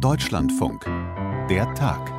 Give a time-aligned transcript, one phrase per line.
[0.00, 0.84] Deutschlandfunk.
[1.50, 2.12] Der Tag.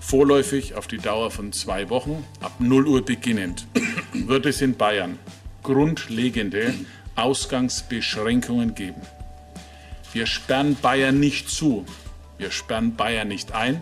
[0.00, 3.66] Vorläufig auf die Dauer von zwei Wochen, ab 0 Uhr beginnend,
[4.12, 5.18] wird es in Bayern
[5.62, 6.74] grundlegende
[7.14, 9.00] Ausgangsbeschränkungen geben.
[10.12, 11.84] Wir sperren Bayern nicht zu,
[12.38, 13.80] wir sperren Bayern nicht ein,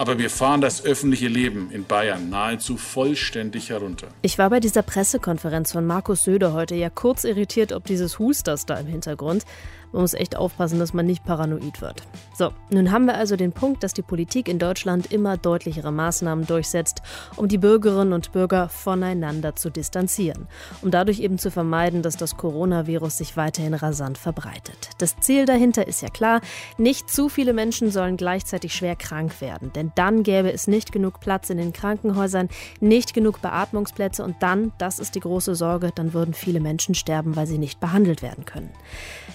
[0.00, 4.06] aber wir fahren das öffentliche Leben in Bayern nahezu vollständig herunter.
[4.22, 8.64] Ich war bei dieser Pressekonferenz von Markus Söder heute ja kurz irritiert, ob dieses Husters
[8.64, 9.44] da im Hintergrund.
[9.92, 12.02] Man muss echt aufpassen, dass man nicht paranoid wird.
[12.36, 16.46] So, nun haben wir also den Punkt, dass die Politik in Deutschland immer deutlichere Maßnahmen
[16.46, 17.02] durchsetzt,
[17.36, 20.46] um die Bürgerinnen und Bürger voneinander zu distanzieren,
[20.82, 24.90] um dadurch eben zu vermeiden, dass das Coronavirus sich weiterhin rasant verbreitet.
[24.98, 26.40] Das Ziel dahinter ist ja klar,
[26.78, 31.20] nicht zu viele Menschen sollen gleichzeitig schwer krank werden, denn dann gäbe es nicht genug
[31.20, 32.48] Platz in den Krankenhäusern,
[32.80, 37.34] nicht genug Beatmungsplätze und dann, das ist die große Sorge, dann würden viele Menschen sterben,
[37.34, 38.70] weil sie nicht behandelt werden können.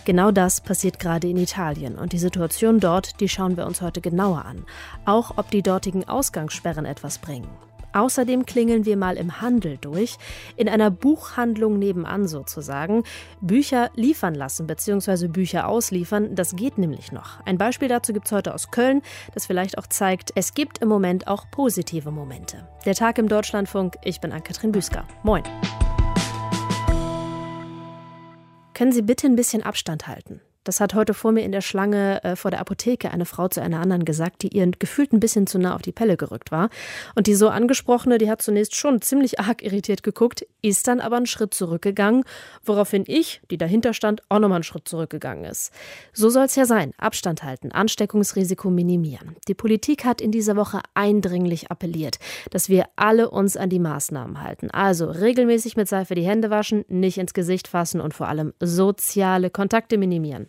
[0.05, 3.81] Genau das das passiert gerade in Italien und die Situation dort, die schauen wir uns
[3.81, 4.63] heute genauer an.
[5.03, 7.49] Auch ob die dortigen Ausgangssperren etwas bringen.
[7.93, 10.17] Außerdem klingeln wir mal im Handel durch,
[10.55, 13.05] in einer Buchhandlung nebenan sozusagen.
[13.41, 15.29] Bücher liefern lassen bzw.
[15.29, 17.39] Bücher ausliefern, das geht nämlich noch.
[17.47, 19.01] Ein Beispiel dazu gibt es heute aus Köln,
[19.33, 22.67] das vielleicht auch zeigt, es gibt im Moment auch positive Momente.
[22.85, 25.07] Der Tag im Deutschlandfunk, ich bin Ann-Kathrin Büsker.
[25.23, 25.41] Moin.
[28.75, 30.41] Können Sie bitte ein bisschen Abstand halten?
[30.65, 33.61] Das hat heute vor mir in der Schlange äh, vor der Apotheke eine Frau zu
[33.61, 36.69] einer anderen gesagt, die ihr gefühlt ein bisschen zu nah auf die Pelle gerückt war.
[37.13, 41.17] Und die so angesprochene, die hat zunächst schon ziemlich arg irritiert geguckt, ist dann aber
[41.17, 42.23] einen Schritt zurückgegangen,
[42.63, 45.71] woraufhin ich, die dahinter stand, auch nochmal einen Schritt zurückgegangen ist.
[46.13, 46.93] So soll es ja sein.
[46.97, 49.35] Abstand halten, Ansteckungsrisiko minimieren.
[49.47, 52.17] Die Politik hat in dieser Woche eindringlich appelliert,
[52.49, 54.71] dass wir alle uns an die Maßnahmen halten.
[54.71, 59.51] Also regelmäßig mit Seife die Hände waschen, nicht ins Gesicht fassen und vor allem soziale
[59.51, 60.47] Kontakte minimieren.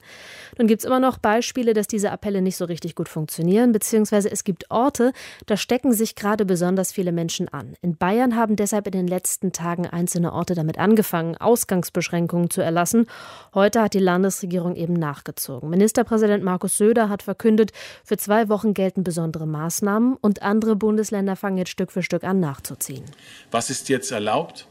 [0.58, 4.30] Nun gibt es immer noch Beispiele, dass diese Appelle nicht so richtig gut funktionieren, beziehungsweise
[4.30, 5.12] es gibt Orte,
[5.46, 7.74] da stecken sich gerade besonders viele Menschen an.
[7.82, 13.06] In Bayern haben deshalb in den letzten Tagen einzelne Orte damit angefangen, Ausgangsbeschränkungen zu erlassen.
[13.54, 15.68] Heute hat die Landesregierung eben nachgezogen.
[15.68, 17.72] Ministerpräsident Markus Söder hat verkündet,
[18.04, 22.40] für zwei Wochen gelten besondere Maßnahmen und andere Bundesländer fangen jetzt Stück für Stück an
[22.40, 23.04] nachzuziehen.
[23.50, 24.66] Was ist jetzt erlaubt?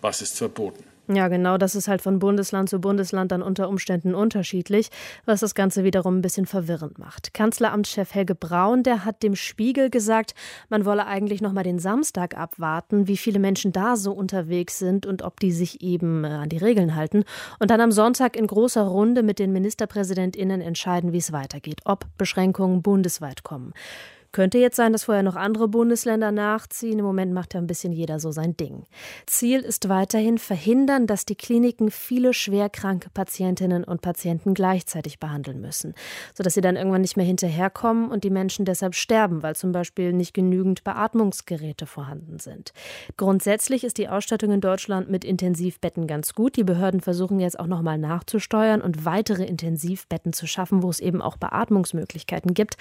[0.00, 0.89] Was ist verboten?
[1.12, 4.90] Ja, genau, das ist halt von Bundesland zu Bundesland dann unter Umständen unterschiedlich,
[5.24, 7.34] was das Ganze wiederum ein bisschen verwirrend macht.
[7.34, 10.34] Kanzleramtschef Helge Braun, der hat dem Spiegel gesagt,
[10.68, 15.04] man wolle eigentlich noch mal den Samstag abwarten, wie viele Menschen da so unterwegs sind
[15.04, 17.24] und ob die sich eben äh, an die Regeln halten
[17.58, 22.06] und dann am Sonntag in großer Runde mit den Ministerpräsidentinnen entscheiden, wie es weitergeht, ob
[22.18, 23.72] Beschränkungen bundesweit kommen.
[24.32, 26.98] Könnte jetzt sein, dass vorher noch andere Bundesländer nachziehen.
[27.00, 28.84] Im Moment macht ja ein bisschen jeder so sein Ding.
[29.26, 35.94] Ziel ist weiterhin verhindern, dass die Kliniken viele schwerkranke Patientinnen und Patienten gleichzeitig behandeln müssen,
[36.34, 40.12] sodass sie dann irgendwann nicht mehr hinterherkommen und die Menschen deshalb sterben, weil zum Beispiel
[40.12, 42.72] nicht genügend Beatmungsgeräte vorhanden sind.
[43.16, 46.56] Grundsätzlich ist die Ausstattung in Deutschland mit Intensivbetten ganz gut.
[46.56, 51.00] Die Behörden versuchen jetzt auch noch mal nachzusteuern und weitere Intensivbetten zu schaffen, wo es
[51.00, 52.76] eben auch Beatmungsmöglichkeiten gibt.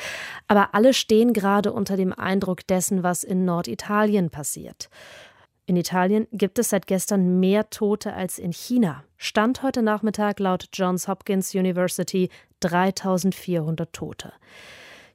[0.48, 4.90] Aber alle stehen gerade unter dem Eindruck dessen, was in Norditalien passiert.
[5.66, 9.04] In Italien gibt es seit gestern mehr Tote als in China.
[9.18, 12.30] Stand heute Nachmittag laut Johns Hopkins University
[12.60, 14.34] 3400 Tote.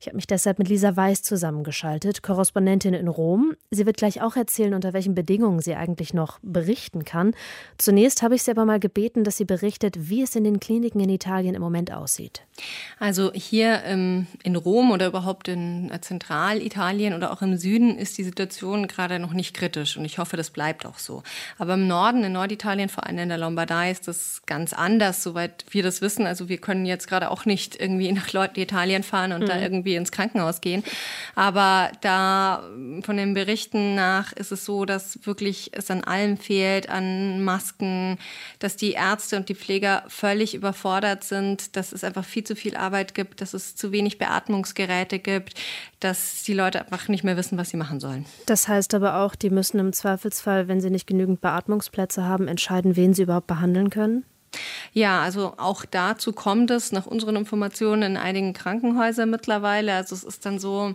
[0.04, 3.54] Ich habe mich deshalb mit Lisa Weiß zusammengeschaltet, Korrespondentin in Rom.
[3.70, 7.32] Sie wird gleich auch erzählen, unter welchen Bedingungen sie eigentlich noch berichten kann.
[7.78, 11.00] Zunächst habe ich sie aber mal gebeten, dass sie berichtet, wie es in den Kliniken
[11.00, 12.42] in Italien im Moment aussieht.
[12.98, 18.18] Also hier ähm, in Rom oder überhaupt in äh, Zentralitalien oder auch im Süden ist
[18.18, 21.22] die Situation gerade noch nicht kritisch und ich hoffe, das bleibt auch so.
[21.56, 25.64] Aber im Norden, in Norditalien, vor allem in der Lombardei, ist das ganz anders, soweit
[25.70, 26.26] wir das wissen.
[26.26, 29.46] Also wir können jetzt gerade auch nicht irgendwie nach Norditalien fahren und mhm.
[29.46, 30.82] da irgendwie ins Krankenhaus gehen.
[31.34, 32.62] Aber da
[33.02, 38.18] von den Berichten nach ist es so, dass wirklich es an allem fehlt, an Masken,
[38.58, 42.76] dass die Ärzte und die Pfleger völlig überfordert sind, dass es einfach viel zu viel
[42.76, 45.54] Arbeit gibt, dass es zu wenig Beatmungsgeräte gibt,
[46.00, 48.26] dass die Leute einfach nicht mehr wissen, was sie machen sollen.
[48.46, 52.96] Das heißt aber auch, die müssen im Zweifelsfall, wenn sie nicht genügend Beatmungsplätze haben, entscheiden,
[52.96, 54.24] wen sie überhaupt behandeln können?
[54.92, 59.94] Ja, also auch dazu kommt es nach unseren Informationen in einigen Krankenhäusern mittlerweile.
[59.94, 60.94] Also es ist dann so,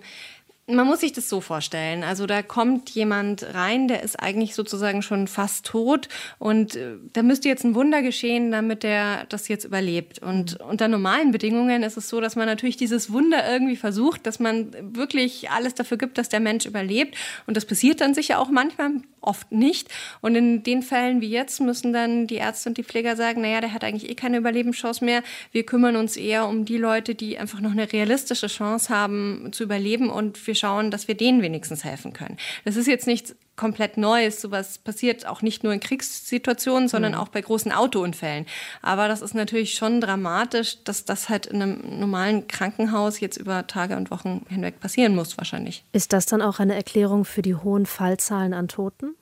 [0.69, 2.03] Man muss sich das so vorstellen.
[2.03, 7.23] Also da kommt jemand rein, der ist eigentlich sozusagen schon fast tot und äh, da
[7.23, 10.19] müsste jetzt ein Wunder geschehen, damit er das jetzt überlebt.
[10.19, 14.39] Und unter normalen Bedingungen ist es so, dass man natürlich dieses Wunder irgendwie versucht, dass
[14.39, 17.15] man wirklich alles dafür gibt, dass der Mensch überlebt.
[17.47, 19.89] Und das passiert dann sicher auch manchmal, oft nicht.
[20.21, 23.61] Und in den Fällen wie jetzt müssen dann die Ärzte und die Pfleger sagen, naja,
[23.61, 25.23] der hat eigentlich eh keine Überlebenschance mehr.
[25.51, 29.63] Wir kümmern uns eher um die Leute, die einfach noch eine realistische Chance haben zu
[29.63, 32.37] überleben und wir schauen, dass wir denen wenigstens helfen können.
[32.65, 34.41] Das ist jetzt nichts komplett Neues.
[34.41, 37.17] Sowas passiert auch nicht nur in Kriegssituationen, sondern mhm.
[37.19, 38.45] auch bei großen Autounfällen.
[38.81, 43.67] Aber das ist natürlich schon dramatisch, dass das halt in einem normalen Krankenhaus jetzt über
[43.67, 45.83] Tage und Wochen hinweg passieren muss, wahrscheinlich.
[45.91, 49.15] Ist das dann auch eine Erklärung für die hohen Fallzahlen an Toten?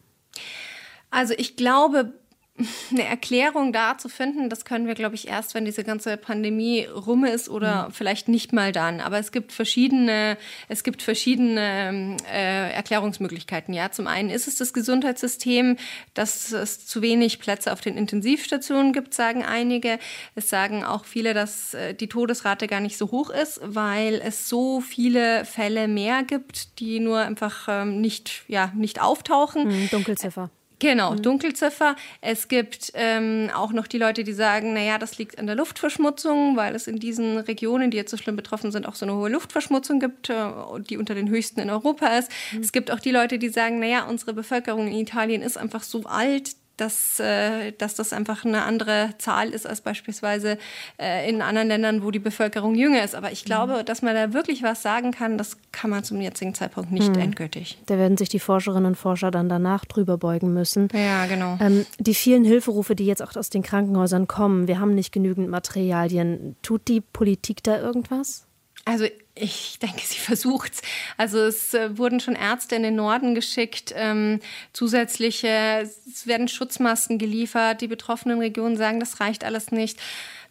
[1.10, 2.14] Also ich glaube,
[2.92, 6.86] eine Erklärung da zu finden, das können wir, glaube ich, erst, wenn diese ganze Pandemie
[6.86, 7.92] rum ist oder mhm.
[7.92, 9.00] vielleicht nicht mal dann.
[9.00, 10.38] Aber es gibt verschiedene,
[10.68, 13.74] es gibt verschiedene äh, Erklärungsmöglichkeiten.
[13.74, 15.78] Ja, zum einen ist es das Gesundheitssystem,
[16.14, 20.00] dass es zu wenig Plätze auf den Intensivstationen gibt, sagen einige.
[20.36, 24.50] Es sagen auch viele, dass äh, die Todesrate gar nicht so hoch ist, weil es
[24.50, 29.68] so viele Fälle mehr gibt, die nur einfach ähm, nicht, ja, nicht auftauchen.
[29.68, 30.50] Mhm, Dunkelziffer.
[30.80, 31.22] Genau, mhm.
[31.24, 31.96] Dunkelziffer.
[32.22, 36.56] Es gibt ähm, auch noch die Leute, die sagen, naja, das liegt an der Luftverschmutzung,
[36.56, 39.30] weil es in diesen Regionen, die jetzt so schlimm betroffen sind, auch so eine hohe
[39.30, 40.52] Luftverschmutzung gibt, äh,
[40.88, 42.32] die unter den höchsten in Europa ist.
[42.52, 42.62] Mhm.
[42.62, 46.04] Es gibt auch die Leute, die sagen, naja, unsere Bevölkerung in Italien ist einfach so
[46.04, 50.58] alt, dass, äh, dass das einfach eine andere Zahl ist als beispielsweise
[51.00, 53.16] äh, in anderen Ländern, wo die Bevölkerung jünger ist.
[53.16, 53.86] Aber ich glaube, mhm.
[53.86, 57.22] dass man da wirklich was sagen kann, das kann man zum jetzigen Zeitpunkt nicht mhm.
[57.22, 57.78] endgültig.
[57.88, 60.88] Da werden sich die Forscherinnen und Forscher dann danach drüber beugen müssen.
[60.94, 61.58] Ja, genau.
[61.60, 65.50] Ähm, die vielen Hilferufe, die jetzt auch aus den Krankenhäusern kommen, wir haben nicht genügend
[65.50, 66.56] Materialien.
[66.62, 68.46] Tut die Politik da irgendwas?
[68.86, 69.06] Also
[69.40, 70.82] ich denke, sie versucht es.
[71.18, 74.40] Also es äh, wurden schon Ärzte in den Norden geschickt, ähm,
[74.74, 77.82] zusätzliche, es werden Schutzmasken geliefert.
[77.82, 80.00] Die betroffenen Regionen sagen, das reicht alles nicht.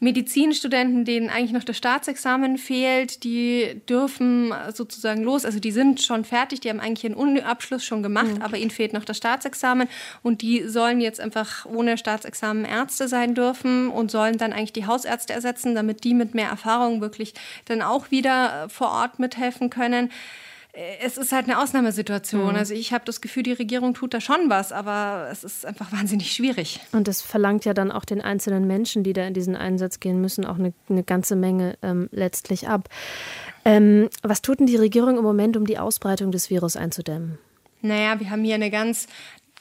[0.01, 5.45] Medizinstudenten, denen eigentlich noch das Staatsexamen fehlt, die dürfen sozusagen los.
[5.45, 8.43] Also die sind schon fertig, die haben eigentlich ihren Uni-Abschluss schon gemacht, mhm.
[8.43, 9.89] aber ihnen fehlt noch das Staatsexamen
[10.23, 14.87] und die sollen jetzt einfach ohne Staatsexamen Ärzte sein dürfen und sollen dann eigentlich die
[14.87, 17.35] Hausärzte ersetzen, damit die mit mehr Erfahrung wirklich
[17.67, 20.11] dann auch wieder äh, vor Ort mithelfen können
[21.03, 22.51] es ist halt eine Ausnahmesituation.
[22.51, 22.57] Mhm.
[22.57, 25.91] Also ich habe das Gefühl, die Regierung tut da schon was, aber es ist einfach
[25.99, 26.81] wahnsinnig schwierig.
[26.93, 30.21] Und das verlangt ja dann auch den einzelnen Menschen, die da in diesen Einsatz gehen
[30.21, 32.89] müssen, auch eine, eine ganze Menge ähm, letztlich ab.
[33.65, 37.39] Ähm, was tut denn die Regierung im Moment, um die Ausbreitung des Virus einzudämmen?
[37.83, 39.07] Naja, wir haben hier eine ganz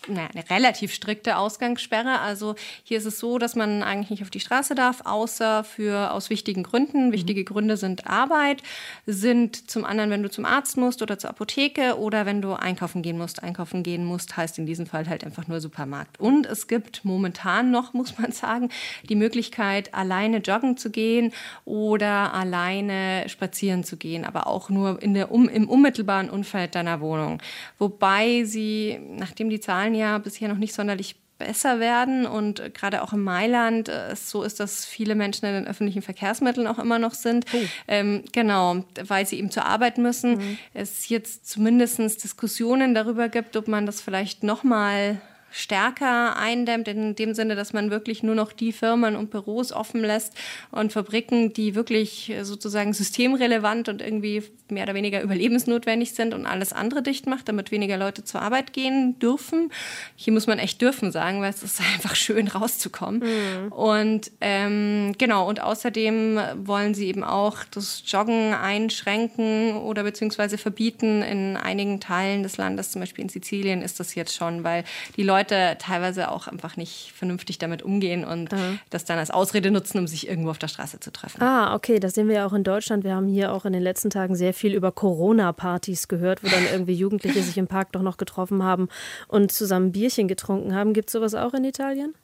[0.07, 2.19] naja, eine relativ strikte Ausgangssperre.
[2.19, 6.11] Also hier ist es so, dass man eigentlich nicht auf die Straße darf, außer für
[6.11, 7.07] aus wichtigen Gründen.
[7.07, 7.11] Mhm.
[7.11, 8.61] Wichtige Gründe sind Arbeit,
[9.05, 13.01] sind zum anderen, wenn du zum Arzt musst oder zur Apotheke oder wenn du einkaufen
[13.01, 13.43] gehen musst.
[13.43, 16.19] Einkaufen gehen musst heißt in diesem Fall halt einfach nur Supermarkt.
[16.19, 18.69] Und es gibt momentan noch, muss man sagen,
[19.09, 21.33] die Möglichkeit, alleine joggen zu gehen
[21.65, 27.01] oder alleine spazieren zu gehen, aber auch nur in der, um, im unmittelbaren Umfeld deiner
[27.01, 27.41] Wohnung.
[27.79, 33.11] Wobei sie, nachdem die Zahlen ja bisher noch nicht sonderlich besser werden und gerade auch
[33.11, 37.13] in Mailand äh, so ist, dass viele Menschen in den öffentlichen Verkehrsmitteln auch immer noch
[37.13, 37.45] sind.
[37.53, 37.57] Oh.
[37.87, 40.37] Ähm, genau, weil sie eben zur Arbeit müssen.
[40.37, 40.57] Mhm.
[40.73, 45.19] Es jetzt zumindest Diskussionen darüber gibt, ob man das vielleicht noch mal
[45.55, 50.01] stärker eindämmt, in dem Sinne, dass man wirklich nur noch die Firmen und Büros offen
[50.01, 50.33] lässt
[50.69, 56.73] und Fabriken, die wirklich sozusagen systemrelevant und irgendwie mehr oder weniger überlebensnotwendig sind und alles
[56.73, 59.71] andere dicht macht, damit weniger Leute zur Arbeit gehen dürfen.
[60.15, 63.21] Hier muss man echt dürfen sagen, weil es ist einfach schön rauszukommen.
[63.21, 63.71] Mhm.
[63.71, 71.21] Und ähm, genau, und außerdem wollen sie eben auch das Joggen einschränken oder beziehungsweise verbieten
[71.21, 74.83] in einigen Teilen des Landes, zum Beispiel in Sizilien ist das jetzt schon, weil
[75.15, 78.79] die Leute Leute teilweise auch einfach nicht vernünftig damit umgehen und mhm.
[78.89, 81.41] das dann als Ausrede nutzen, um sich irgendwo auf der Straße zu treffen.
[81.41, 83.03] Ah, okay, das sehen wir ja auch in Deutschland.
[83.03, 86.65] Wir haben hier auch in den letzten Tagen sehr viel über Corona-Partys gehört, wo dann
[86.71, 88.89] irgendwie Jugendliche sich im Park doch noch getroffen haben
[89.27, 90.93] und zusammen Bierchen getrunken haben.
[90.93, 92.15] Gibt es sowas auch in Italien?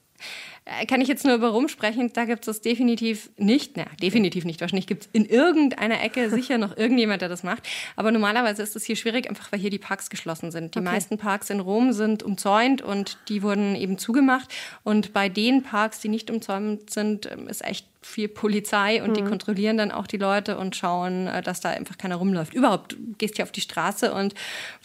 [0.65, 3.77] Äh, kann ich jetzt nur über rumsprechen, da gibt es das definitiv nicht.
[3.77, 4.61] Na, definitiv nicht.
[4.61, 7.67] Wahrscheinlich gibt es in irgendeiner Ecke sicher noch irgendjemand, der das macht.
[7.95, 10.75] Aber normalerweise ist es hier schwierig, einfach weil hier die Parks geschlossen sind.
[10.75, 10.89] Die okay.
[10.89, 14.53] meisten Parks in Rom sind umzäunt und die wurden eben zugemacht.
[14.83, 19.13] Und bei den Parks, die nicht umzäunt sind, ähm, ist echt viel Polizei und mhm.
[19.15, 22.53] die kontrollieren dann auch die Leute und schauen, äh, dass da einfach keiner rumläuft.
[22.53, 24.35] Überhaupt, du gehst hier auf die Straße und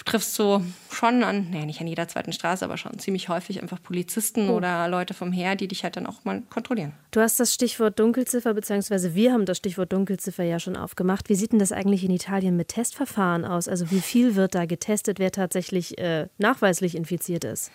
[0.05, 3.83] triffst so schon an, naja, nicht an jeder zweiten Straße, aber schon ziemlich häufig einfach
[3.83, 4.55] Polizisten oh.
[4.55, 6.93] oder Leute vom vom Heer, die dich halt dann auch mal kontrollieren.
[7.11, 11.29] Du hast das Stichwort Dunkelziffer, beziehungsweise wir haben das Stichwort Dunkelziffer ja schon aufgemacht.
[11.29, 13.67] Wie sieht denn das eigentlich in Italien mit Testverfahren aus?
[13.67, 17.73] Also wie viel wird da getestet, wer tatsächlich äh, nachweislich infiziert ist?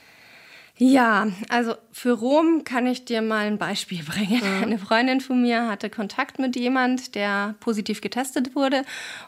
[0.78, 4.42] Ja, also für Rom kann ich dir mal ein Beispiel bringen.
[4.42, 4.64] Mhm.
[4.64, 8.84] Eine Freundin von mir hatte Kontakt mit jemand, der positiv getestet wurde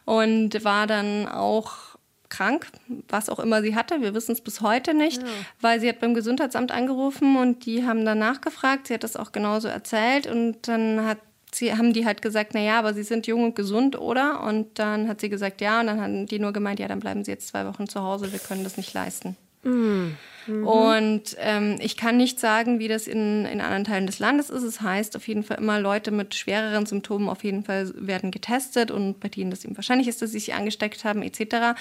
[0.06, 1.94] und war dann auch
[2.30, 2.68] krank,
[3.10, 4.02] was auch immer sie hatte.
[4.02, 5.28] Wir wissen es bis heute nicht, ja.
[5.62, 8.88] weil sie hat beim Gesundheitsamt angerufen und die haben dann nachgefragt.
[8.88, 11.20] Sie hat das auch genauso erzählt und dann hat
[11.56, 14.42] sie haben die halt gesagt, na ja, aber sie sind jung und gesund, oder?
[14.44, 17.24] Und dann hat sie gesagt, ja, und dann haben die nur gemeint, ja, dann bleiben
[17.24, 19.38] sie jetzt zwei Wochen zu Hause, wir können das nicht leisten.
[19.64, 20.18] Mhm.
[20.46, 24.64] Und ähm, ich kann nicht sagen, wie das in, in anderen Teilen des Landes ist.
[24.64, 28.92] Es heißt auf jeden Fall immer, Leute mit schwereren Symptomen auf jeden Fall werden getestet
[28.92, 31.80] und bei denen das eben wahrscheinlich ist, dass sie sich angesteckt haben, etc.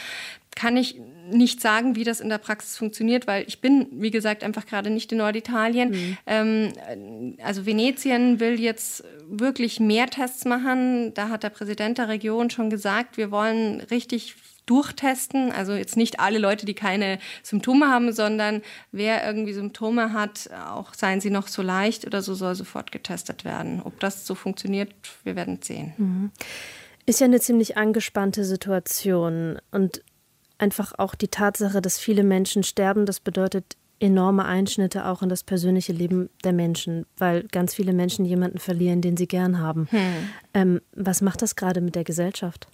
[0.55, 1.01] Kann ich
[1.31, 4.91] nicht sagen, wie das in der Praxis funktioniert, weil ich bin, wie gesagt, einfach gerade
[4.91, 5.91] nicht in Norditalien.
[5.91, 6.19] Mhm.
[6.27, 11.15] Ähm, also Venetien will jetzt wirklich mehr Tests machen.
[11.15, 14.35] Da hat der Präsident der Region schon gesagt, wir wollen richtig
[14.67, 15.53] durchtesten.
[15.53, 20.95] Also jetzt nicht alle Leute, die keine Symptome haben, sondern wer irgendwie Symptome hat, auch
[20.95, 23.83] seien sie noch so leicht oder so, soll sofort getestet werden.
[23.85, 24.93] Ob das so funktioniert,
[25.25, 25.93] wir werden sehen.
[25.97, 26.31] Mhm.
[27.05, 30.03] Ist ja eine ziemlich angespannte Situation und
[30.63, 35.43] einfach auch die Tatsache, dass viele Menschen sterben, das bedeutet enorme Einschnitte auch in das
[35.43, 39.89] persönliche Leben der Menschen, weil ganz viele Menschen jemanden verlieren, den sie gern haben.
[39.91, 40.29] Hm.
[40.55, 42.69] Ähm, was macht das gerade mit der Gesellschaft?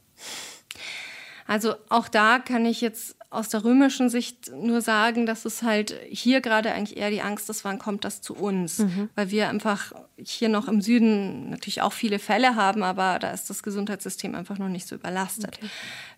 [1.47, 5.95] Also auch da kann ich jetzt aus der römischen Sicht nur sagen, dass es halt
[6.09, 8.79] hier gerade eigentlich eher die Angst ist, wann kommt das zu uns?
[8.79, 9.11] Mhm.
[9.15, 13.49] Weil wir einfach hier noch im Süden natürlich auch viele Fälle haben, aber da ist
[13.51, 15.59] das Gesundheitssystem einfach noch nicht so überlastet.
[15.59, 15.71] Okay.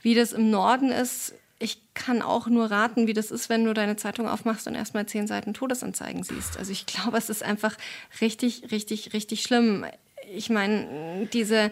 [0.03, 3.75] Wie das im Norden ist, ich kann auch nur raten, wie das ist, wenn du
[3.75, 6.59] deine Zeitung aufmachst und erstmal zehn Seiten Todesanzeigen siehst.
[6.59, 7.77] Also ich glaube, es ist einfach
[8.21, 9.85] richtig, richtig, richtig schlimm
[10.33, 11.71] ich meine, diese,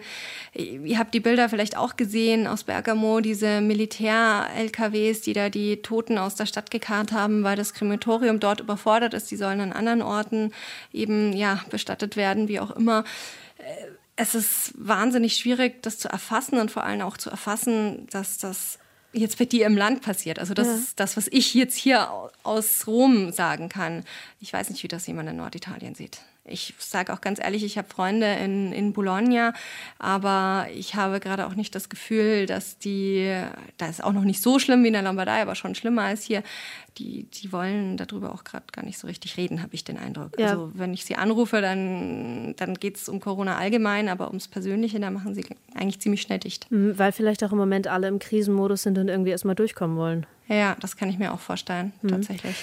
[0.53, 6.17] ihr habt die Bilder vielleicht auch gesehen aus Bergamo, diese Militär-LKWs, die da die Toten
[6.17, 9.31] aus der Stadt gekarrt haben, weil das Krematorium dort überfordert ist.
[9.31, 10.51] Die sollen an anderen Orten
[10.91, 13.03] eben, ja, bestattet werden, wie auch immer.
[14.15, 18.79] Es ist wahnsinnig schwierig, das zu erfassen und vor allem auch zu erfassen, dass das
[19.13, 20.39] jetzt bei dir im Land passiert.
[20.39, 20.75] Also das ja.
[20.75, 22.09] ist das, was ich jetzt hier
[22.43, 24.03] aus Rom sagen kann.
[24.39, 26.19] Ich weiß nicht, wie das jemand in Norditalien sieht.
[26.45, 29.53] Ich sage auch ganz ehrlich, ich habe Freunde in, in Bologna,
[29.99, 33.31] aber ich habe gerade auch nicht das Gefühl, dass die,
[33.77, 36.23] da ist auch noch nicht so schlimm wie in der Lombardei, aber schon schlimmer als
[36.23, 36.41] hier,
[36.97, 40.39] die, die wollen darüber auch gerade gar nicht so richtig reden, habe ich den Eindruck.
[40.39, 40.51] Ja.
[40.51, 44.99] Also wenn ich sie anrufe, dann, dann geht es um Corona allgemein, aber ums Persönliche,
[44.99, 46.69] da machen sie eigentlich ziemlich schnell dicht.
[46.71, 50.25] Mhm, weil vielleicht auch im Moment alle im Krisenmodus sind und irgendwie erstmal durchkommen wollen.
[50.47, 52.09] Ja, das kann ich mir auch vorstellen, mhm.
[52.09, 52.55] tatsächlich.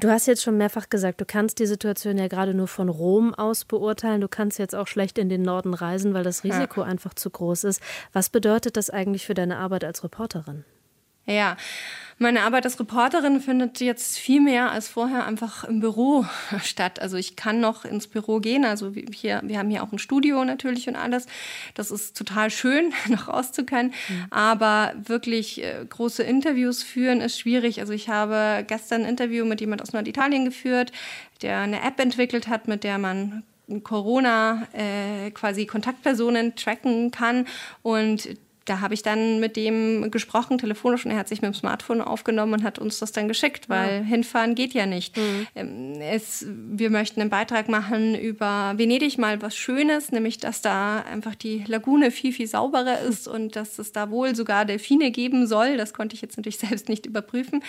[0.00, 3.34] Du hast jetzt schon mehrfach gesagt, du kannst die Situation ja gerade nur von Rom
[3.34, 4.20] aus beurteilen.
[4.20, 6.86] Du kannst jetzt auch schlecht in den Norden reisen, weil das Risiko ja.
[6.86, 7.82] einfach zu groß ist.
[8.12, 10.64] Was bedeutet das eigentlich für deine Arbeit als Reporterin?
[11.28, 11.56] Ja,
[12.20, 16.26] meine Arbeit als Reporterin findet jetzt viel mehr als vorher einfach im Büro
[16.64, 17.00] statt.
[17.00, 18.64] Also ich kann noch ins Büro gehen.
[18.64, 21.26] Also hier, wir haben hier auch ein Studio natürlich und alles.
[21.74, 23.92] Das ist total schön, noch rauszukennen.
[24.08, 24.26] Mhm.
[24.30, 27.78] Aber wirklich äh, große Interviews führen ist schwierig.
[27.80, 30.90] Also ich habe gestern ein Interview mit jemand aus Norditalien geführt,
[31.42, 33.44] der eine App entwickelt hat, mit der man
[33.84, 37.46] Corona äh, quasi Kontaktpersonen tracken kann
[37.82, 38.28] und
[38.68, 42.00] da habe ich dann mit dem gesprochen, telefonisch, und er hat sich mit dem Smartphone
[42.00, 44.02] aufgenommen und hat uns das dann geschickt, weil ja.
[44.02, 45.16] hinfahren geht ja nicht.
[45.16, 45.46] Mhm.
[45.54, 51.00] Ähm, es, wir möchten einen Beitrag machen über Venedig mal was Schönes, nämlich dass da
[51.00, 55.46] einfach die Lagune viel, viel sauberer ist und dass es da wohl sogar Delfine geben
[55.46, 55.76] soll.
[55.76, 57.62] Das konnte ich jetzt natürlich selbst nicht überprüfen.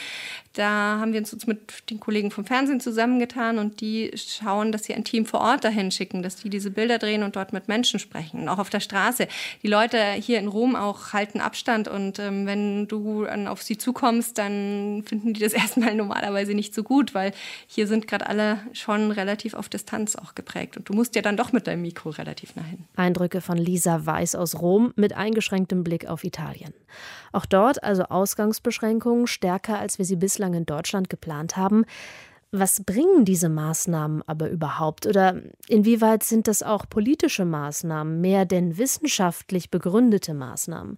[0.54, 4.94] Da haben wir uns mit den Kollegen vom Fernsehen zusammengetan und die schauen, dass sie
[4.94, 8.00] ein Team vor Ort dahin schicken, dass die diese Bilder drehen und dort mit Menschen
[8.00, 8.50] sprechen.
[8.50, 9.28] Auch auf der Straße.
[9.64, 13.62] Die Leute hier in Rom auch auch halten Abstand und ähm, wenn du dann auf
[13.62, 17.32] sie zukommst, dann finden die das erstmal normalerweise nicht so gut, weil
[17.68, 21.38] hier sind gerade alle schon relativ auf Distanz auch geprägt und du musst ja dann
[21.38, 22.86] doch mit deinem Mikro relativ nah hin.
[22.96, 26.74] Eindrücke von Lisa Weiß aus Rom mit eingeschränktem Blick auf Italien.
[27.32, 31.86] Auch dort also Ausgangsbeschränkungen stärker, als wir sie bislang in Deutschland geplant haben.
[32.52, 35.06] Was bringen diese Maßnahmen aber überhaupt?
[35.06, 40.98] Oder inwieweit sind das auch politische Maßnahmen, mehr denn wissenschaftlich begründete Maßnahmen?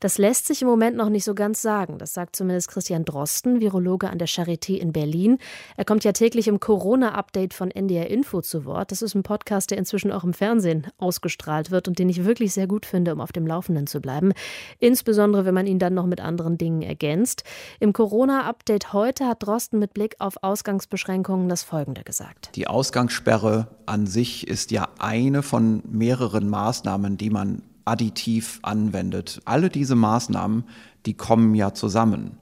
[0.00, 1.98] Das lässt sich im Moment noch nicht so ganz sagen.
[1.98, 5.38] Das sagt zumindest Christian Drosten, Virologe an der Charité in Berlin.
[5.76, 8.90] Er kommt ja täglich im Corona-Update von NDR Info zu Wort.
[8.90, 12.52] Das ist ein Podcast, der inzwischen auch im Fernsehen ausgestrahlt wird und den ich wirklich
[12.52, 14.32] sehr gut finde, um auf dem Laufenden zu bleiben.
[14.80, 17.44] Insbesondere, wenn man ihn dann noch mit anderen Dingen ergänzt.
[17.78, 22.50] Im Corona-Update heute hat Drosten mit Blick auf Ausgangs Ausgangsbeschränkungen das Folgende gesagt.
[22.54, 29.42] Die Ausgangssperre an sich ist ja eine von mehreren Maßnahmen, die man additiv anwendet.
[29.44, 30.64] Alle diese Maßnahmen,
[31.04, 32.38] die kommen ja zusammen.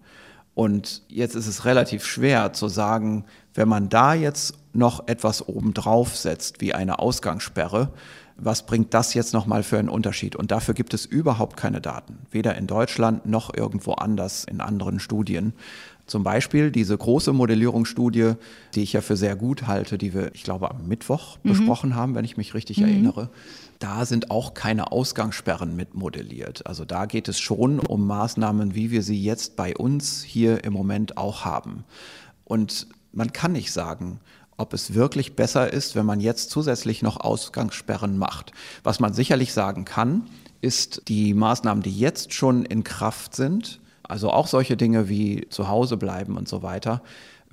[0.55, 6.17] Und jetzt ist es relativ schwer zu sagen, wenn man da jetzt noch etwas obendrauf
[6.17, 7.93] setzt, wie eine Ausgangssperre,
[8.37, 10.37] was bringt das jetzt nochmal für einen Unterschied?
[10.37, 15.01] Und dafür gibt es überhaupt keine Daten, weder in Deutschland noch irgendwo anders in anderen
[15.01, 15.55] Studien.
[16.07, 18.35] Zum Beispiel diese große Modellierungsstudie,
[18.75, 21.49] die ich ja für sehr gut halte, die wir, ich glaube, am Mittwoch mhm.
[21.51, 22.85] besprochen haben, wenn ich mich richtig mhm.
[22.85, 23.31] erinnere.
[23.81, 26.67] Da sind auch keine Ausgangssperren mit modelliert.
[26.67, 30.73] Also da geht es schon um Maßnahmen, wie wir sie jetzt bei uns hier im
[30.73, 31.85] Moment auch haben.
[32.45, 34.21] Und man kann nicht sagen,
[34.57, 38.53] ob es wirklich besser ist, wenn man jetzt zusätzlich noch Ausgangssperren macht.
[38.85, 40.23] Was man sicherlich sagen kann,
[40.61, 45.69] ist die Maßnahmen, die jetzt schon in Kraft sind, also auch solche Dinge wie zu
[45.69, 47.03] Hause bleiben und so weiter.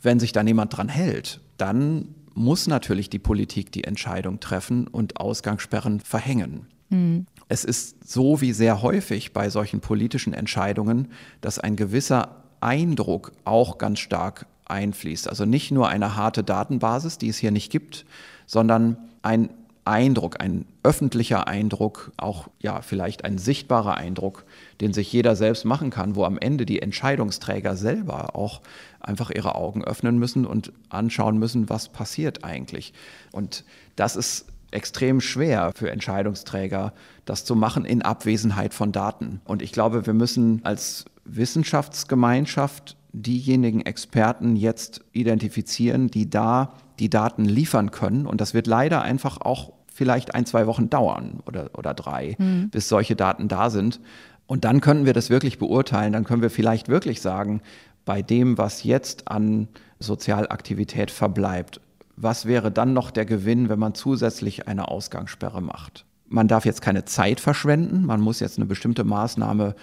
[0.01, 5.19] Wenn sich da niemand dran hält, dann muss natürlich die Politik die Entscheidung treffen und
[5.19, 6.67] Ausgangssperren verhängen.
[6.89, 7.27] Mhm.
[7.47, 11.09] Es ist so wie sehr häufig bei solchen politischen Entscheidungen,
[11.41, 15.27] dass ein gewisser Eindruck auch ganz stark einfließt.
[15.27, 18.05] Also nicht nur eine harte Datenbasis, die es hier nicht gibt,
[18.45, 19.49] sondern ein
[19.85, 24.45] Eindruck, ein öffentlicher Eindruck, auch ja vielleicht ein sichtbarer Eindruck,
[24.81, 28.61] den sich jeder selbst machen kann, wo am Ende die Entscheidungsträger selber auch
[28.99, 32.93] einfach ihre Augen öffnen müssen und anschauen müssen, was passiert eigentlich.
[33.31, 36.93] Und das ist extrem schwer für Entscheidungsträger,
[37.25, 39.41] das zu machen in Abwesenheit von Daten.
[39.45, 47.45] Und ich glaube, wir müssen als Wissenschaftsgemeinschaft diejenigen Experten jetzt identifizieren, die da die Daten
[47.45, 48.25] liefern können.
[48.25, 52.69] Und das wird leider einfach auch vielleicht ein, zwei Wochen dauern oder, oder drei, mhm.
[52.69, 53.99] bis solche Daten da sind.
[54.47, 56.13] Und dann können wir das wirklich beurteilen.
[56.13, 57.61] Dann können wir vielleicht wirklich sagen,
[58.05, 59.67] bei dem, was jetzt an
[59.99, 61.79] Sozialaktivität verbleibt,
[62.15, 66.05] was wäre dann noch der Gewinn, wenn man zusätzlich eine Ausgangssperre macht?
[66.27, 69.75] Man darf jetzt keine Zeit verschwenden, man muss jetzt eine bestimmte Maßnahme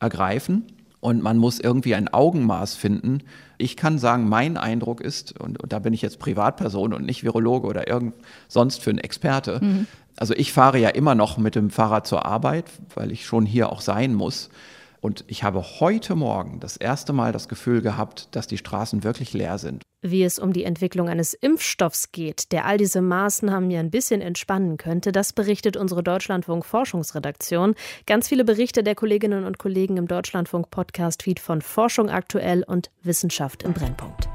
[0.00, 0.64] ergreifen
[1.00, 3.22] und man muss irgendwie ein Augenmaß finden.
[3.56, 7.22] Ich kann sagen, mein Eindruck ist, und, und da bin ich jetzt Privatperson und nicht
[7.22, 8.14] Virologe oder irgend
[8.48, 9.60] sonst für einen Experte.
[9.62, 9.86] Mhm.
[10.16, 12.64] Also ich fahre ja immer noch mit dem Fahrrad zur Arbeit,
[12.94, 14.50] weil ich schon hier auch sein muss.
[15.00, 19.32] Und ich habe heute Morgen das erste Mal das Gefühl gehabt, dass die Straßen wirklich
[19.32, 19.82] leer sind.
[20.00, 24.20] Wie es um die Entwicklung eines Impfstoffs geht, der all diese Maßnahmen ja ein bisschen
[24.20, 27.74] entspannen könnte, das berichtet unsere Deutschlandfunk Forschungsredaktion.
[28.06, 32.92] Ganz viele Berichte der Kolleginnen und Kollegen im Deutschlandfunk Podcast Feed von Forschung aktuell und
[33.02, 34.28] Wissenschaft im Brennpunkt.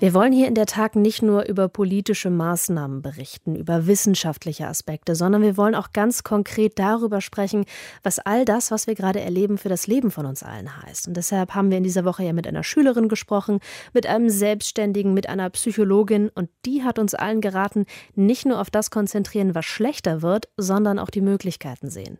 [0.00, 5.16] Wir wollen hier in der Tag nicht nur über politische Maßnahmen berichten, über wissenschaftliche Aspekte,
[5.16, 7.64] sondern wir wollen auch ganz konkret darüber sprechen,
[8.04, 11.08] was all das, was wir gerade erleben, für das Leben von uns allen heißt.
[11.08, 13.58] Und deshalb haben wir in dieser Woche ja mit einer Schülerin gesprochen,
[13.92, 17.84] mit einem Selbstständigen, mit einer Psychologin und die hat uns allen geraten,
[18.14, 22.18] nicht nur auf das konzentrieren, was schlechter wird, sondern auch die Möglichkeiten sehen.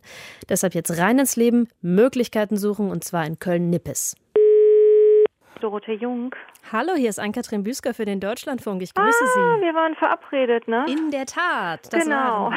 [0.49, 4.17] Deshalb jetzt rein ins Leben, Möglichkeiten suchen und zwar in Köln-Nippes.
[5.61, 6.35] Dorothee Jung.
[6.71, 8.83] Hallo, hier ist Ann-Kathrin Büsker für den Deutschlandfunk.
[8.83, 9.65] Ich grüße ah, Sie.
[9.65, 10.85] Wir waren verabredet, ne?
[10.87, 11.91] In der Tat.
[11.91, 12.51] Das genau.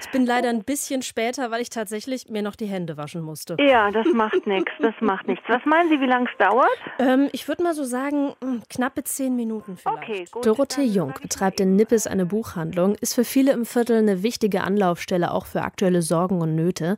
[0.00, 3.56] Ich bin leider ein bisschen später, weil ich tatsächlich mir noch die Hände waschen musste.
[3.60, 4.72] Ja, das macht nichts.
[4.80, 5.44] Das macht nichts.
[5.46, 6.66] Was meinen Sie, wie lange es dauert?
[6.98, 9.98] Ähm, ich würde mal so sagen, hm, knappe zehn Minuten vielleicht.
[9.98, 10.44] Okay, gut.
[10.44, 15.30] Dorothee Jung betreibt in Nippes eine Buchhandlung, ist für viele im Viertel eine wichtige Anlaufstelle,
[15.30, 16.96] auch für aktuelle Sorgen und Nöte.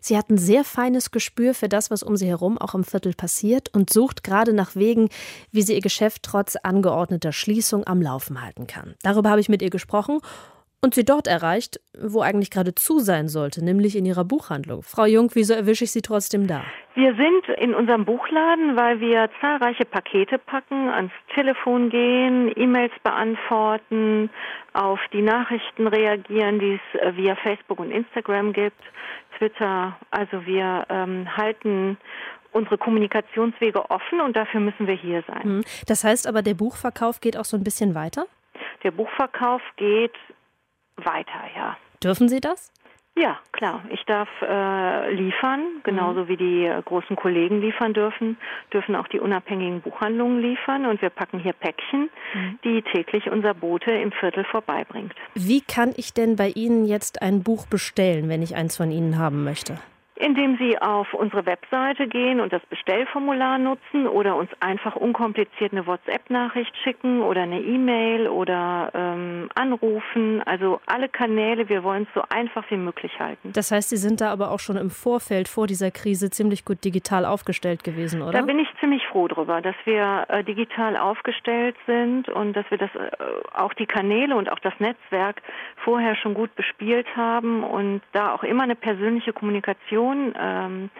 [0.00, 3.12] Sie hat ein sehr feines Gespür für das, was um sie herum auch im Viertel
[3.12, 5.10] passiert und sucht gerade nach Wegen,
[5.52, 8.96] wie sie ihr Geschäft Geschäft trotz angeordneter Schließung am Laufen halten kann.
[9.02, 10.20] Darüber habe ich mit ihr gesprochen
[10.82, 14.82] und sie dort erreicht, wo eigentlich gerade zu sein sollte, nämlich in ihrer Buchhandlung.
[14.82, 16.64] Frau Jung, wieso erwische ich Sie trotzdem da?
[16.94, 24.28] Wir sind in unserem Buchladen, weil wir zahlreiche Pakete packen, ans Telefon gehen, E-Mails beantworten,
[24.74, 28.82] auf die Nachrichten reagieren, die es äh, via Facebook und Instagram gibt,
[29.38, 29.96] Twitter.
[30.10, 31.96] Also wir ähm, halten
[32.56, 35.42] unsere Kommunikationswege offen und dafür müssen wir hier sein.
[35.42, 35.64] Hm.
[35.86, 38.26] Das heißt aber, der Buchverkauf geht auch so ein bisschen weiter?
[38.82, 40.14] Der Buchverkauf geht
[40.96, 41.76] weiter, ja.
[42.02, 42.72] Dürfen Sie das?
[43.18, 43.82] Ja, klar.
[43.90, 46.28] Ich darf äh, liefern, genauso mhm.
[46.28, 48.36] wie die äh, großen Kollegen liefern dürfen,
[48.74, 50.84] dürfen auch die unabhängigen Buchhandlungen liefern.
[50.84, 52.58] Und wir packen hier Päckchen, mhm.
[52.62, 55.14] die täglich unser Bote im Viertel vorbeibringt.
[55.34, 59.16] Wie kann ich denn bei Ihnen jetzt ein Buch bestellen, wenn ich eins von Ihnen
[59.16, 59.78] haben möchte?
[60.16, 65.86] Indem Sie auf unsere Webseite gehen und das Bestellformular nutzen oder uns einfach unkompliziert eine
[65.86, 70.42] WhatsApp-Nachricht schicken oder eine E-Mail oder ähm, anrufen.
[70.46, 73.52] Also alle Kanäle, wir wollen es so einfach wie möglich halten.
[73.52, 76.84] Das heißt, Sie sind da aber auch schon im Vorfeld vor dieser Krise ziemlich gut
[76.84, 78.32] digital aufgestellt gewesen, oder?
[78.32, 82.78] Da bin ich ziemlich froh drüber, dass wir äh, digital aufgestellt sind und dass wir
[82.78, 83.10] das äh,
[83.54, 85.42] auch die Kanäle und auch das Netzwerk
[85.84, 90.90] vorher schon gut bespielt haben und da auch immer eine persönliche Kommunikation Kommunikation ähm,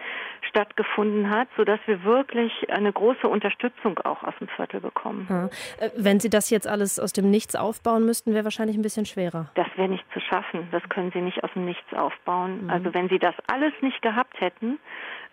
[0.49, 5.27] stattgefunden hat, sodass wir wirklich eine große Unterstützung auch aus dem Viertel bekommen.
[5.29, 5.45] Ja.
[5.85, 9.05] Äh, wenn Sie das jetzt alles aus dem Nichts aufbauen müssten, wäre wahrscheinlich ein bisschen
[9.05, 9.49] schwerer.
[9.55, 10.67] Das wäre nicht zu schaffen.
[10.71, 12.63] Das können Sie nicht aus dem Nichts aufbauen.
[12.63, 12.69] Mhm.
[12.69, 14.79] Also wenn Sie das alles nicht gehabt hätten,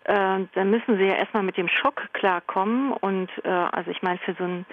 [0.05, 2.91] äh, dann müssen sie ja erstmal mit dem Schock klarkommen.
[2.91, 4.65] Und äh, also ich meine, für so einen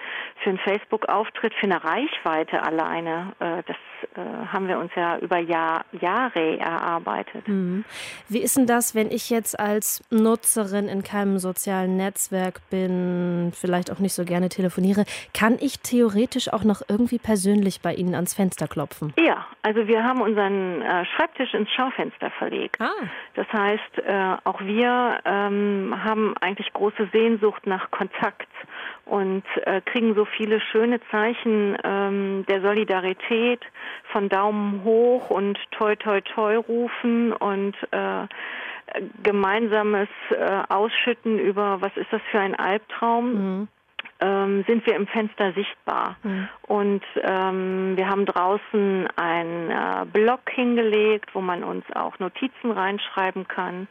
[0.43, 3.77] für einen Facebook-Auftritt, für eine Reichweite alleine, äh, das
[4.15, 7.47] äh, haben wir uns ja über Jahr, Jahre erarbeitet.
[7.47, 7.85] Mhm.
[8.29, 13.91] Wie ist denn das, wenn ich jetzt als Nutzerin in keinem sozialen Netzwerk bin, vielleicht
[13.91, 18.33] auch nicht so gerne telefoniere, kann ich theoretisch auch noch irgendwie persönlich bei Ihnen ans
[18.33, 19.13] Fenster klopfen?
[19.17, 22.79] Ja, also wir haben unseren äh, Schreibtisch ins Schaufenster verlegt.
[22.79, 22.91] Ah.
[23.35, 23.81] Das heißt,
[24.43, 28.49] auch wir ähm, haben eigentlich große Sehnsucht nach Kontakt
[29.05, 33.61] und äh, kriegen so viele schöne Zeichen ähm, der Solidarität
[34.11, 38.27] von Daumen hoch und toi toi toi rufen und äh,
[39.23, 43.33] gemeinsames äh, Ausschütten über was ist das für ein Albtraum.
[43.33, 43.67] Mhm
[44.23, 46.15] ähm, sind wir im Fenster sichtbar.
[46.23, 46.47] Mhm.
[46.63, 53.47] Und ähm, wir haben draußen einen äh, Blog hingelegt, wo man uns auch Notizen reinschreiben
[53.47, 53.87] kann.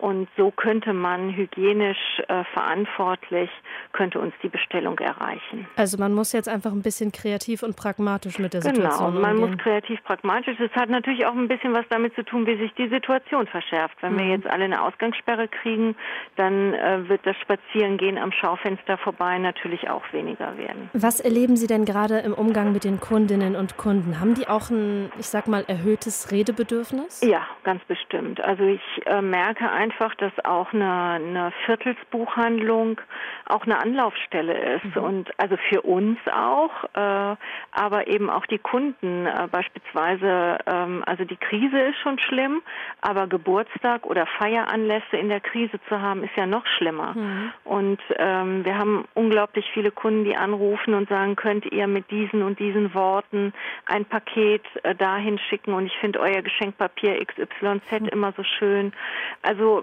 [0.00, 3.50] Und so könnte man hygienisch äh, verantwortlich,
[3.92, 5.66] könnte uns die Bestellung erreichen.
[5.76, 9.36] Also man muss jetzt einfach ein bisschen kreativ und pragmatisch mit der Situation Genau, man
[9.36, 9.50] umgehen.
[9.50, 10.58] muss kreativ pragmatisch.
[10.58, 13.96] Es hat natürlich auch ein bisschen was damit zu tun, wie sich die Situation verschärft.
[14.00, 14.18] Wenn mhm.
[14.18, 15.94] wir jetzt alle eine Ausgangssperre kriegen,
[16.36, 20.88] dann äh, wird das Spazierengehen am Schaufenster vorbei natürlich auch weniger werden.
[20.94, 24.18] Was erleben Sie denn gerade im Umgang mit den Kundinnen und Kunden?
[24.18, 27.20] Haben die auch ein, ich sag mal, erhöhtes Redebedürfnis?
[27.22, 28.40] Ja, ganz bestimmt.
[28.40, 33.00] Also ich äh, merke einfach, einfach, dass auch eine, eine Viertelsbuchhandlung
[33.46, 35.02] auch eine Anlaufstelle ist mhm.
[35.02, 37.36] und also für uns auch, äh,
[37.72, 40.58] aber eben auch die Kunden äh, beispielsweise.
[40.66, 42.62] Ähm, also die Krise ist schon schlimm,
[43.00, 47.14] aber Geburtstag oder Feieranlässe in der Krise zu haben ist ja noch schlimmer.
[47.14, 47.52] Mhm.
[47.64, 52.42] Und ähm, wir haben unglaublich viele Kunden, die anrufen und sagen, könnt ihr mit diesen
[52.42, 53.52] und diesen Worten
[53.86, 58.06] ein Paket äh, dahin schicken und ich finde euer Geschenkpapier XYZ mhm.
[58.06, 58.92] immer so schön.
[59.42, 59.79] Also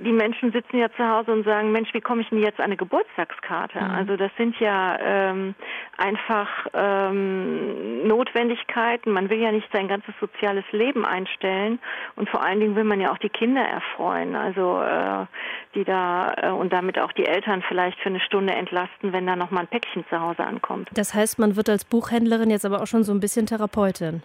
[0.00, 2.66] die Menschen sitzen ja zu Hause und sagen, Mensch, wie komme ich denn jetzt an
[2.66, 3.80] eine Geburtstagskarte?
[3.80, 3.90] Mhm.
[3.90, 5.54] Also das sind ja ähm,
[5.96, 9.10] einfach ähm, Notwendigkeiten.
[9.10, 11.80] Man will ja nicht sein ganzes soziales Leben einstellen
[12.14, 14.36] und vor allen Dingen will man ja auch die Kinder erfreuen.
[14.36, 15.26] Also äh,
[15.74, 19.34] die da äh, und damit auch die Eltern vielleicht für eine Stunde entlasten, wenn da
[19.34, 20.88] noch mal ein Päckchen zu Hause ankommt.
[20.94, 24.22] Das heißt, man wird als Buchhändlerin jetzt aber auch schon so ein bisschen Therapeutin.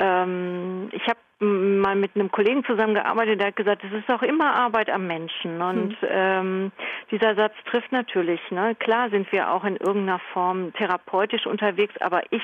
[0.00, 4.54] Ähm, ich habe mal mit einem Kollegen zusammengearbeitet, der hat gesagt, es ist auch immer
[4.54, 5.60] Arbeit am Menschen.
[5.60, 6.08] Und mhm.
[6.08, 6.72] ähm,
[7.10, 8.40] dieser Satz trifft natürlich.
[8.50, 8.74] Ne?
[8.76, 12.42] Klar sind wir auch in irgendeiner Form therapeutisch unterwegs, aber ich,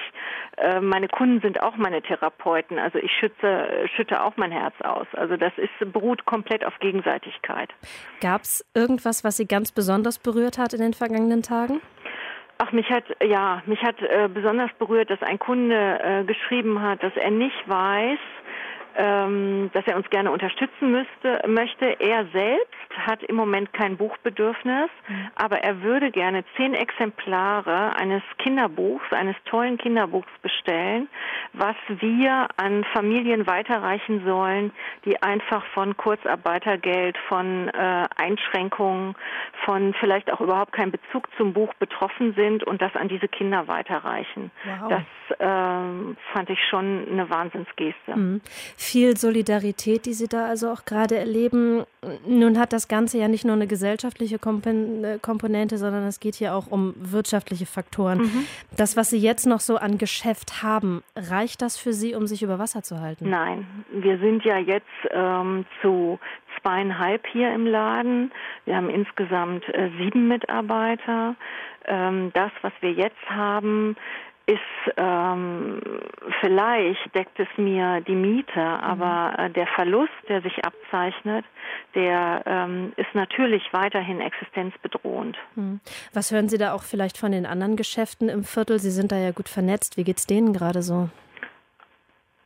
[0.57, 2.79] äh, meine Kunden sind auch meine Therapeuten.
[2.79, 5.07] Also ich schütze, schütte auch mein Herz aus.
[5.13, 7.71] Also das ist beruht komplett auf Gegenseitigkeit.
[8.21, 11.81] Gab es irgendwas, was Sie ganz besonders berührt hat in den vergangenen Tagen?
[12.59, 17.03] Ach, mich hat ja, mich hat äh, besonders berührt, dass ein Kunde äh, geschrieben hat,
[17.05, 18.19] dass er nicht weiß,
[18.97, 22.01] ähm, dass er uns gerne unterstützen müsste, möchte.
[22.01, 25.31] Er selbst hat im Moment kein Buchbedürfnis, mhm.
[25.37, 31.09] aber er würde gerne zehn Exemplare eines Kinderbuchs, eines tollen Kinderbuchs bestellen,
[31.53, 34.73] was wir an Familien weiterreichen sollen,
[35.05, 39.15] die einfach von Kurzarbeitergeld, von äh, Einschränkungen,
[39.65, 43.69] von vielleicht auch überhaupt keinem Bezug zum Buch betroffen sind und das an diese Kinder
[43.69, 44.51] weiterreichen.
[44.65, 44.89] Wow.
[44.89, 48.17] Das äh, fand ich schon eine Wahnsinnsgeste.
[48.17, 48.41] Mhm
[48.79, 51.85] viel Solidarität, die Sie da also auch gerade erleben.
[52.25, 56.55] Nun hat das Ganze ja nicht nur eine gesellschaftliche äh, Komponente, sondern es geht hier
[56.55, 58.19] auch um wirtschaftliche Faktoren.
[58.19, 58.47] Mhm.
[58.77, 62.45] Das, was Sie jetzt noch so an Geschäft haben, reicht das für Sie, um sich
[62.45, 63.29] über Wasser zu halten?
[63.29, 66.21] Nein, wir sind ja jetzt ähm, zu
[66.63, 68.31] zweieinhalb hier im Laden.
[68.65, 71.35] Wir haben insgesamt äh, sieben Mitarbeiter.
[71.85, 73.97] Ähm, das, was wir jetzt haben,
[74.49, 75.79] ist ähm,
[76.41, 79.45] vielleicht deckt es mir die Miete, aber mhm.
[79.45, 81.45] äh, der Verlust, der sich abzeichnet,
[81.95, 85.37] der ähm, ist natürlich weiterhin existenzbedrohend.
[85.55, 85.81] Mhm.
[86.15, 88.79] Was hören Sie da auch vielleicht von den anderen Geschäften im Viertel?
[88.79, 89.99] Sie sind da ja gut vernetzt.
[89.99, 91.11] Wie geht's denen gerade so?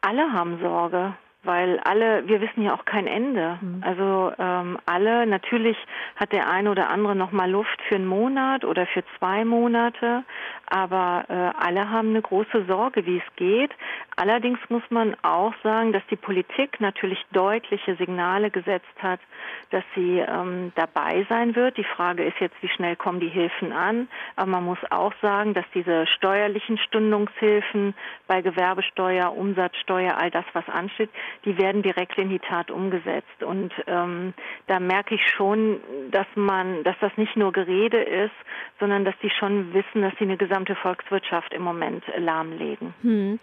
[0.00, 1.14] Alle haben Sorge.
[1.44, 3.58] weil alle, wir wissen ja auch kein Ende.
[3.60, 3.82] Mhm.
[3.84, 5.76] Also ähm, alle, natürlich
[6.16, 10.24] hat der eine oder andere noch mal Luft für einen Monat oder für zwei Monate,
[10.72, 13.72] aber äh, alle haben eine große Sorge, wie es geht.
[14.16, 19.20] Allerdings muss man auch sagen, dass die Politik natürlich deutliche Signale gesetzt hat,
[19.68, 21.76] dass sie ähm, dabei sein wird.
[21.76, 24.08] Die Frage ist jetzt, wie schnell kommen die Hilfen an?
[24.36, 27.94] Aber man muss auch sagen, dass diese steuerlichen Stundungshilfen
[28.26, 31.10] bei Gewerbesteuer, Umsatzsteuer, all das, was ansteht,
[31.44, 33.42] die werden direkt in die Tat umgesetzt.
[33.42, 34.32] Und ähm,
[34.68, 38.34] da merke ich schon, dass man, dass das nicht nur Gerede ist,
[38.80, 42.94] sondern dass die schon wissen, dass sie eine gesamte Volkswirtschaft im Moment lahmlegen.
[43.02, 43.38] Hm.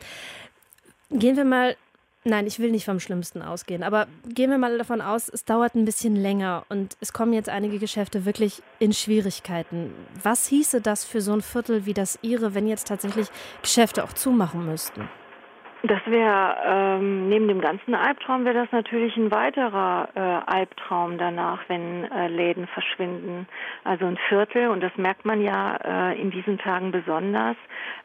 [1.11, 1.75] Gehen wir mal
[2.25, 3.81] Nein, ich will nicht vom Schlimmsten ausgehen.
[3.81, 7.47] Aber gehen wir mal davon aus, es dauert ein bisschen länger und es kommen jetzt
[7.47, 9.93] einige Geschäfte wirklich in Schwierigkeiten.
[10.21, 13.29] Was hieße das für so ein Viertel wie das Ihre, wenn jetzt tatsächlich
[13.61, 15.07] Geschäfte auch zumachen müssten?
[15.83, 21.61] Das wäre ähm, neben dem ganzen Albtraum wäre das natürlich ein weiterer äh, Albtraum danach,
[21.69, 23.47] wenn äh, Läden verschwinden.
[23.85, 25.77] Also ein Viertel und das merkt man ja
[26.11, 27.55] äh, in diesen Tagen besonders,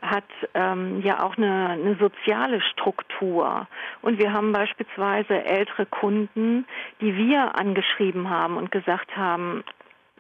[0.03, 0.23] hat
[0.55, 3.67] ähm, ja auch eine, eine soziale Struktur.
[4.03, 6.67] Und wir haben beispielsweise ältere Kunden,
[7.01, 9.65] die wir angeschrieben haben und gesagt haben,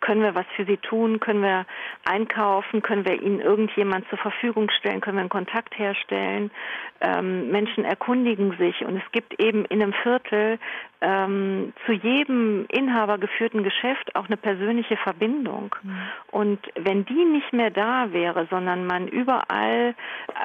[0.04, 1.18] können wir was für sie tun?
[1.18, 1.64] Können wir
[2.04, 2.82] einkaufen?
[2.82, 5.00] Können wir ihnen irgendjemand zur Verfügung stellen?
[5.00, 6.50] Können wir einen Kontakt herstellen?
[7.00, 10.58] Ähm, Menschen erkundigen sich und es gibt eben in einem Viertel
[11.00, 15.74] ähm, zu jedem inhabergeführten Geschäft auch eine persönliche Verbindung.
[15.82, 15.98] Mhm.
[16.30, 19.94] Und wenn die nicht mehr da wäre, sondern man überall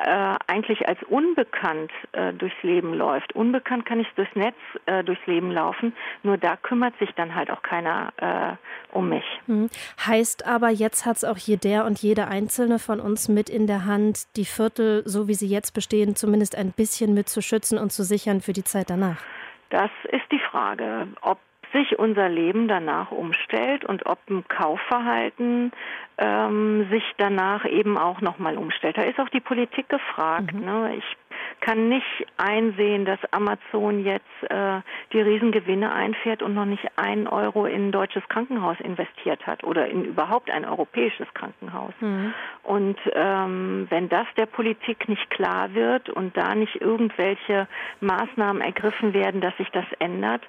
[0.06, 5.26] äh, eigentlich als unbekannt äh, durchs Leben läuft, unbekannt kann ich durchs Netz äh, durchs
[5.28, 5.94] Leben laufen,
[6.24, 9.26] nur da kümmert sich dann halt auch keiner äh, um mich.
[9.50, 9.70] Mhm.
[10.06, 13.68] Heißt aber, jetzt hat es auch hier der und jede einzelne von uns mit in
[13.68, 17.78] der Hand, die Viertel, so wie sie jetzt bestehen, zumindest ein bisschen mit zu schützen
[17.78, 19.22] und zu sichern für die Zeit danach.
[19.70, 21.40] Das ist die Frage, ob
[21.74, 25.72] sich unser Leben danach umstellt und ob ein Kaufverhalten
[26.18, 28.98] ähm, sich danach eben auch nochmal umstellt.
[28.98, 30.54] Da ist auch die Politik gefragt.
[30.54, 30.66] Mhm.
[30.66, 30.96] Ne?
[30.98, 31.18] Ich
[31.62, 34.82] kann nicht einsehen, dass Amazon jetzt äh,
[35.14, 39.88] die Riesengewinne einfährt und noch nicht einen Euro in ein deutsches Krankenhaus investiert hat oder
[39.88, 41.94] in überhaupt ein europäisches Krankenhaus.
[42.00, 42.34] Mhm.
[42.64, 47.68] Und ähm, wenn das der Politik nicht klar wird und da nicht irgendwelche
[48.00, 50.42] Maßnahmen ergriffen werden, dass sich das ändert,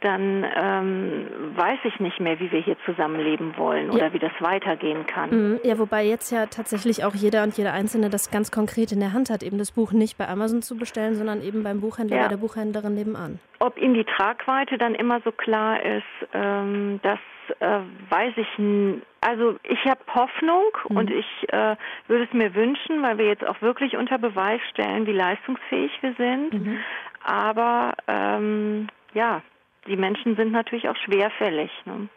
[0.00, 1.26] dann ähm,
[1.56, 4.12] weiß ich nicht mehr, wie wir hier zusammenleben wollen oder ja.
[4.12, 5.30] wie das weitergehen kann.
[5.30, 5.60] Mhm.
[5.64, 9.12] Ja, wobei jetzt ja tatsächlich auch jeder und jeder Einzelne das ganz konkret in der
[9.12, 12.22] Hand hat, eben das Buch nicht bei Amazon zu bestellen, sondern eben beim Buchhändler, ja.
[12.24, 13.38] bei der Buchhändlerin nebenan.
[13.58, 17.18] Ob ihm die Tragweite dann immer so klar ist, ähm, das
[17.60, 19.06] äh, weiß ich nicht.
[19.20, 20.96] Also ich habe Hoffnung mhm.
[20.96, 25.06] und ich äh, würde es mir wünschen, weil wir jetzt auch wirklich unter Beweis stellen,
[25.06, 26.52] wie leistungsfähig wir sind.
[26.54, 26.78] Mhm.
[27.24, 29.42] Aber ähm, ja,
[29.86, 31.70] die Menschen sind natürlich auch schwerfällig.
[31.84, 32.08] Ne?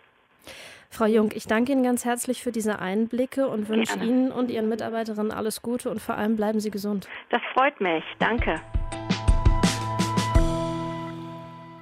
[0.94, 4.12] Frau Jung, ich danke Ihnen ganz herzlich für diese Einblicke und wünsche Gerne.
[4.12, 7.08] Ihnen und Ihren Mitarbeiterinnen alles Gute und vor allem bleiben Sie gesund.
[7.30, 8.04] Das freut mich.
[8.20, 8.60] Danke.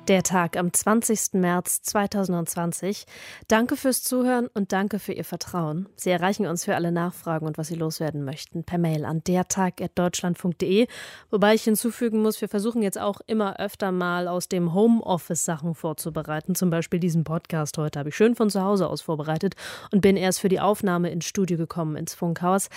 [0.09, 1.33] Der Tag am 20.
[1.33, 3.05] März 2020.
[3.47, 5.87] Danke fürs Zuhören und danke für Ihr Vertrauen.
[5.97, 10.87] Sie erreichen uns für alle Nachfragen und was Sie loswerden möchten per Mail an dertag.deutschlandfunk.de.
[11.29, 15.75] Wobei ich hinzufügen muss, wir versuchen jetzt auch immer öfter mal aus dem Homeoffice Sachen
[15.75, 16.55] vorzubereiten.
[16.55, 19.53] Zum Beispiel diesen Podcast heute habe ich schön von zu Hause aus vorbereitet
[19.91, 22.69] und bin erst für die Aufnahme ins Studio gekommen, ins Funkhaus.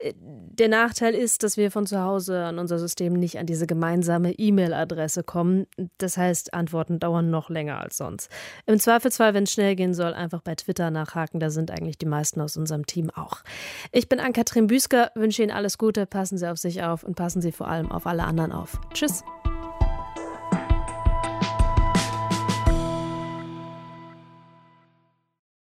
[0.00, 3.68] Äh, der Nachteil ist, dass wir von zu Hause an unser System nicht an diese
[3.68, 5.68] gemeinsame E-Mail-Adresse kommen.
[5.98, 8.30] Das heißt, Antwort Antworten dauern noch länger als sonst.
[8.64, 11.38] Im Zweifelsfall, wenn es schnell gehen soll, einfach bei Twitter nachhaken.
[11.38, 13.42] Da sind eigentlich die meisten aus unserem Team auch.
[13.92, 17.42] Ich bin Ann-Kathrin Büsker, wünsche Ihnen alles Gute, passen Sie auf sich auf und passen
[17.42, 18.80] Sie vor allem auf alle anderen auf.
[18.94, 19.22] Tschüss.